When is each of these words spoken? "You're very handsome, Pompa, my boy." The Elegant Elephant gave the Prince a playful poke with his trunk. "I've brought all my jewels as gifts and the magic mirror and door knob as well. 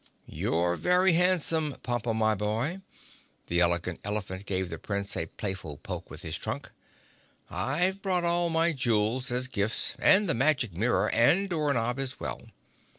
"You're 0.25 0.77
very 0.77 1.13
handsome, 1.13 1.75
Pompa, 1.83 2.11
my 2.15 2.33
boy." 2.33 2.81
The 3.45 3.59
Elegant 3.59 3.99
Elephant 4.03 4.47
gave 4.47 4.67
the 4.71 4.79
Prince 4.79 5.15
a 5.15 5.27
playful 5.27 5.77
poke 5.77 6.09
with 6.09 6.23
his 6.23 6.39
trunk. 6.39 6.71
"I've 7.51 8.01
brought 8.01 8.23
all 8.23 8.49
my 8.49 8.71
jewels 8.71 9.29
as 9.31 9.47
gifts 9.47 9.93
and 9.99 10.27
the 10.27 10.33
magic 10.33 10.73
mirror 10.75 11.07
and 11.11 11.47
door 11.47 11.71
knob 11.71 11.99
as 11.99 12.19
well. 12.19 12.47